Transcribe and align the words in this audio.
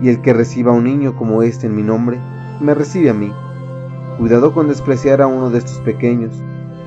y 0.00 0.08
el 0.08 0.20
que 0.22 0.32
reciba 0.32 0.72
a 0.72 0.74
un 0.74 0.84
niño 0.84 1.16
como 1.16 1.42
este 1.42 1.66
en 1.66 1.74
mi 1.74 1.82
nombre, 1.82 2.18
me 2.60 2.74
recibe 2.74 3.10
a 3.10 3.14
mí. 3.14 3.32
Cuidado 4.18 4.52
con 4.52 4.68
despreciar 4.68 5.20
a 5.22 5.26
uno 5.26 5.50
de 5.50 5.58
estos 5.58 5.80
pequeños, 5.80 6.34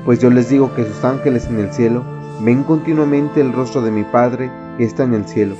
pues 0.04 0.20
yo 0.20 0.30
les 0.30 0.48
digo 0.48 0.74
que 0.74 0.84
sus 0.84 1.04
ángeles 1.04 1.46
en 1.46 1.58
el 1.58 1.72
cielo 1.72 2.02
ven 2.40 2.62
continuamente 2.62 3.40
el 3.40 3.52
rostro 3.52 3.82
de 3.82 3.90
mi 3.90 4.04
Padre 4.04 4.50
que 4.76 4.84
está 4.84 5.04
en 5.04 5.14
el 5.14 5.26
cielo. 5.26 5.54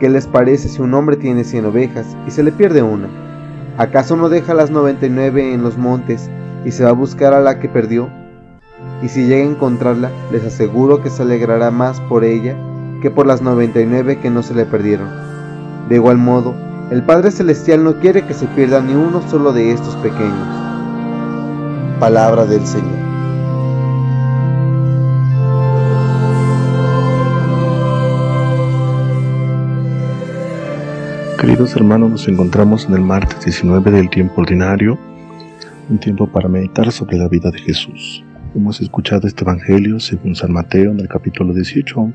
¿Qué 0.00 0.10
les 0.10 0.26
parece 0.26 0.68
si 0.68 0.82
un 0.82 0.92
hombre 0.92 1.16
tiene 1.16 1.44
cien 1.44 1.64
ovejas 1.64 2.16
y 2.26 2.30
se 2.30 2.42
le 2.42 2.52
pierde 2.52 2.82
una? 2.82 3.08
¿Acaso 3.78 4.16
no 4.16 4.28
deja 4.28 4.52
las 4.52 4.70
noventa 4.70 5.06
y 5.06 5.10
nueve 5.10 5.54
en 5.54 5.62
los 5.62 5.78
montes 5.78 6.30
y 6.64 6.72
se 6.72 6.84
va 6.84 6.90
a 6.90 6.94
buscar 6.94 7.32
a 7.32 7.40
la 7.40 7.58
que 7.58 7.68
perdió? 7.68 8.08
Y 9.02 9.08
si 9.08 9.26
llega 9.26 9.44
a 9.44 9.50
encontrarla, 9.50 10.10
les 10.32 10.44
aseguro 10.44 11.02
que 11.02 11.10
se 11.10 11.22
alegrará 11.22 11.70
más 11.70 12.00
por 12.00 12.24
ella 12.24 12.56
que 13.00 13.10
por 13.10 13.26
las 13.26 13.40
noventa 13.40 13.80
y 13.80 13.86
nueve 13.86 14.18
que 14.18 14.30
no 14.30 14.42
se 14.42 14.54
le 14.54 14.66
perdieron. 14.66 15.25
De 15.88 15.94
igual 15.94 16.18
modo, 16.18 16.54
el 16.90 17.02
Padre 17.02 17.30
Celestial 17.30 17.84
no 17.84 18.00
quiere 18.00 18.26
que 18.26 18.34
se 18.34 18.46
pierda 18.46 18.80
ni 18.80 18.94
uno 18.94 19.22
solo 19.28 19.52
de 19.52 19.72
estos 19.72 19.94
pequeños. 19.96 20.48
Palabra 22.00 22.44
del 22.44 22.66
Señor. 22.66 23.06
Queridos 31.40 31.76
hermanos, 31.76 32.10
nos 32.10 32.28
encontramos 32.28 32.86
en 32.86 32.94
el 32.94 33.02
martes 33.02 33.44
19 33.44 33.92
del 33.92 34.10
tiempo 34.10 34.40
ordinario, 34.40 34.98
un 35.88 35.98
tiempo 35.98 36.26
para 36.26 36.48
meditar 36.48 36.90
sobre 36.90 37.16
la 37.18 37.28
vida 37.28 37.52
de 37.52 37.58
Jesús. 37.60 38.24
Hemos 38.56 38.80
escuchado 38.80 39.28
este 39.28 39.44
Evangelio 39.44 40.00
según 40.00 40.34
San 40.34 40.52
Mateo 40.52 40.90
en 40.90 40.98
el 40.98 41.06
capítulo 41.06 41.54
18, 41.54 42.12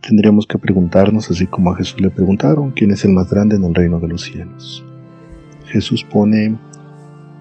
tendríamos 0.00 0.46
que 0.46 0.58
preguntarnos, 0.58 1.30
así 1.30 1.46
como 1.46 1.72
a 1.72 1.76
Jesús 1.76 2.00
le 2.00 2.10
preguntaron, 2.10 2.70
¿quién 2.72 2.90
es 2.90 3.04
el 3.04 3.12
más 3.12 3.30
grande 3.30 3.56
en 3.56 3.64
el 3.64 3.74
reino 3.74 4.00
de 4.00 4.08
los 4.08 4.22
cielos? 4.22 4.84
Jesús 5.66 6.04
pone 6.04 6.56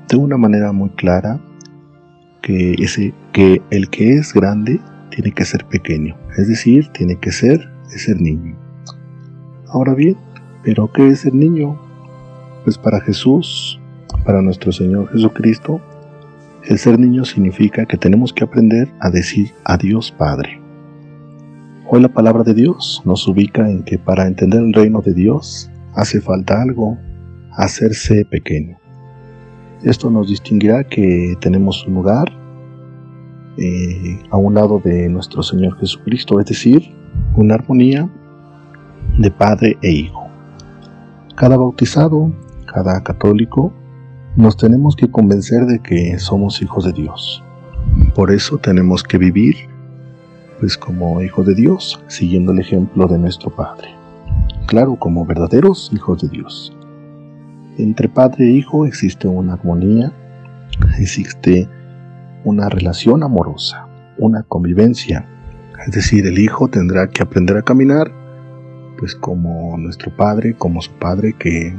de 0.09 0.17
una 0.17 0.37
manera 0.37 0.71
muy 0.71 0.89
clara 0.89 1.39
que, 2.41 2.73
ese, 2.73 3.13
que 3.33 3.61
el 3.71 3.89
que 3.89 4.13
es 4.13 4.33
grande 4.33 4.79
tiene 5.09 5.31
que 5.31 5.45
ser 5.45 5.65
pequeño, 5.65 6.17
es 6.37 6.47
decir, 6.47 6.87
tiene 6.89 7.17
que 7.17 7.31
ser 7.31 7.69
niño. 8.19 8.57
Ahora 9.69 9.93
bien, 9.93 10.17
¿pero 10.63 10.91
qué 10.91 11.07
es 11.09 11.25
el 11.25 11.39
niño? 11.39 11.79
Pues 12.63 12.77
para 12.77 12.99
Jesús, 13.01 13.79
para 14.23 14.41
nuestro 14.41 14.71
Señor 14.71 15.11
Jesucristo, 15.11 15.81
el 16.63 16.79
ser 16.79 16.99
niño 16.99 17.25
significa 17.25 17.85
que 17.85 17.97
tenemos 17.97 18.33
que 18.33 18.43
aprender 18.43 18.89
a 18.99 19.09
decir 19.09 19.51
a 19.63 19.77
Dios 19.77 20.11
Padre. 20.11 20.64
Hoy 21.87 22.01
la 22.01 22.09
palabra 22.09 22.41
de 22.41 22.55
Dios 22.55 23.03
nos 23.05 23.27
ubica 23.27 23.69
en 23.69 23.83
que 23.83 23.99
para 23.99 24.25
entender 24.25 24.59
el 24.59 24.73
reino 24.73 25.01
de 25.01 25.13
Dios 25.13 25.69
hace 25.93 26.19
falta 26.19 26.59
algo, 26.59 26.97
hacerse 27.51 28.25
pequeño. 28.25 28.79
Esto 29.83 30.09
nos 30.09 30.27
distinguirá 30.27 30.83
que 30.83 31.35
tenemos 31.41 31.85
un 31.85 31.93
lugar 31.93 32.25
eh, 33.57 34.19
a 34.31 34.37
un 34.37 34.55
lado 34.55 34.81
de 34.83 35.07
nuestro 35.09 35.43
Señor 35.43 35.77
Jesucristo, 35.77 36.39
es 36.39 36.47
decir, 36.47 36.91
una 37.35 37.53
armonía 37.53 38.09
de 39.19 39.29
Padre 39.29 39.77
e 39.83 39.91
Hijo. 39.91 40.27
Cada 41.35 41.55
bautizado, 41.55 42.33
cada 42.65 43.03
católico, 43.03 43.71
nos 44.35 44.57
tenemos 44.57 44.95
que 44.95 45.11
convencer 45.11 45.67
de 45.67 45.77
que 45.77 46.17
somos 46.17 46.63
hijos 46.63 46.83
de 46.83 46.93
Dios. 46.93 47.43
Por 48.15 48.31
eso 48.31 48.57
tenemos 48.57 49.03
que 49.03 49.19
vivir 49.19 49.74
pues 50.59 50.77
como 50.77 51.21
hijos 51.21 51.45
de 51.45 51.55
Dios, 51.55 52.01
siguiendo 52.07 52.51
el 52.51 52.59
ejemplo 52.59 53.07
de 53.07 53.17
nuestro 53.17 53.49
Padre. 53.53 53.89
Claro, 54.67 54.95
como 54.95 55.25
verdaderos 55.25 55.91
hijos 55.93 56.21
de 56.21 56.29
Dios. 56.29 56.75
Entre 57.77 58.09
padre 58.09 58.45
e 58.45 58.51
hijo 58.51 58.85
existe 58.85 59.27
una 59.27 59.53
armonía, 59.53 60.11
existe 60.97 61.67
una 62.43 62.69
relación 62.69 63.21
amorosa, 63.23 63.87
una 64.17 64.43
convivencia. 64.43 65.27
Es 65.85 65.93
decir, 65.93 66.25
el 66.25 66.39
hijo 66.39 66.67
tendrá 66.69 67.09
que 67.09 67.21
aprender 67.21 67.57
a 67.57 67.61
caminar, 67.61 68.11
pues 68.97 69.13
como 69.13 69.77
nuestro 69.77 70.15
padre, 70.15 70.55
como 70.55 70.81
su 70.81 70.91
padre 70.93 71.33
que 71.37 71.77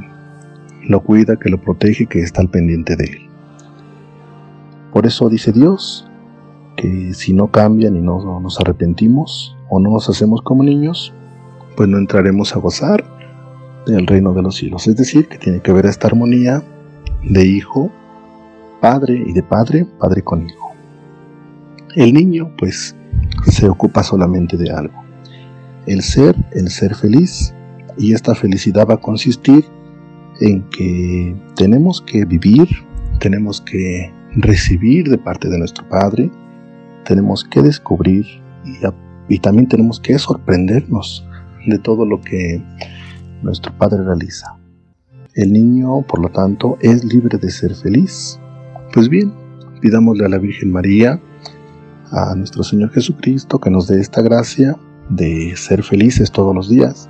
lo 0.87 1.01
cuida, 1.01 1.37
que 1.37 1.49
lo 1.49 1.59
protege, 1.59 2.05
que 2.05 2.19
está 2.19 2.41
al 2.41 2.49
pendiente 2.49 2.95
de 2.95 3.05
él. 3.05 3.29
Por 4.93 5.05
eso 5.05 5.29
dice 5.29 5.51
Dios, 5.51 6.07
que 6.77 7.13
si 7.13 7.33
no 7.33 7.51
cambian 7.51 7.97
y 7.97 7.99
no 7.99 8.39
nos 8.39 8.59
arrepentimos 8.61 9.57
o 9.69 9.79
no 9.81 9.89
nos 9.89 10.07
hacemos 10.07 10.41
como 10.41 10.63
niños, 10.63 11.13
pues 11.75 11.89
no 11.89 11.97
entraremos 11.97 12.55
a 12.55 12.59
gozar 12.59 13.03
del 13.85 14.07
reino 14.07 14.33
de 14.33 14.43
los 14.43 14.55
cielos. 14.55 14.87
Es 14.87 14.95
decir, 14.95 15.27
que 15.27 15.37
tiene 15.37 15.59
que 15.59 15.71
haber 15.71 15.87
esta 15.87 16.07
armonía 16.07 16.63
de 17.23 17.45
hijo, 17.45 17.91
padre 18.79 19.21
y 19.25 19.33
de 19.33 19.43
padre, 19.43 19.85
padre 19.99 20.21
con 20.21 20.47
hijo. 20.47 20.71
El 21.95 22.13
niño, 22.13 22.51
pues, 22.57 22.95
se 23.47 23.67
ocupa 23.67 24.03
solamente 24.03 24.55
de 24.55 24.71
algo. 24.71 25.03
El 25.87 26.03
ser, 26.03 26.35
el 26.53 26.69
ser 26.69 26.95
feliz. 26.95 27.53
Y 27.97 28.13
esta 28.13 28.35
felicidad 28.35 28.87
va 28.87 28.95
a 28.95 29.01
consistir 29.01 29.65
en 30.39 30.63
que 30.69 31.35
tenemos 31.55 32.01
que 32.01 32.25
vivir, 32.25 32.67
tenemos 33.19 33.61
que 33.61 34.13
recibir 34.35 35.09
de 35.09 35.17
parte 35.17 35.49
de 35.49 35.57
nuestro 35.57 35.87
Padre 35.89 36.29
tenemos 37.07 37.45
que 37.45 37.61
descubrir 37.61 38.25
y, 39.29 39.39
también 39.39 39.67
tenemos 39.67 39.99
que 39.99 40.19
sorprendernos 40.19 41.25
de 41.65 41.79
todo 41.79 42.05
lo 42.05 42.19
que 42.19 42.61
nuestro 43.41 43.75
Padre 43.77 44.03
realiza. 44.03 44.57
El 45.33 45.53
niño, 45.53 46.01
por 46.01 46.19
lo 46.21 46.29
tanto, 46.29 46.77
es 46.81 47.05
libre 47.05 47.37
de 47.37 47.49
ser 47.49 47.75
feliz. 47.75 48.39
Pues 48.93 49.07
bien, 49.07 49.33
pidámosle 49.79 50.25
a 50.25 50.29
la 50.29 50.37
Virgen 50.37 50.71
María, 50.71 51.21
a 52.11 52.35
nuestro 52.35 52.63
Señor 52.63 52.91
Jesucristo, 52.91 53.59
que 53.59 53.69
nos 53.69 53.87
dé 53.87 54.01
esta 54.01 54.21
gracia 54.21 54.75
de 55.09 55.55
ser 55.55 55.83
felices 55.83 56.31
todos 56.31 56.53
los 56.53 56.69
días 56.69 57.09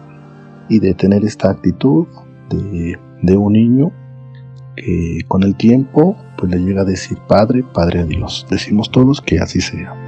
y 0.69 0.79
de 0.79 0.93
tener 0.93 1.25
esta 1.25 1.49
actitud 1.49 2.05
de, 2.49 2.99
de 3.23 3.37
un 3.37 3.53
niño 3.53 3.91
que 4.87 5.19
con 5.27 5.43
el 5.43 5.55
tiempo 5.55 6.15
pues 6.37 6.49
le 6.49 6.59
llega 6.59 6.83
a 6.83 6.85
decir 6.85 7.17
Padre, 7.27 7.61
Padre 7.61 7.99
a 7.99 8.05
Dios. 8.05 8.47
Decimos 8.49 8.89
todos 8.89 9.19
que 9.19 9.39
así 9.39 9.59
sea. 9.59 10.06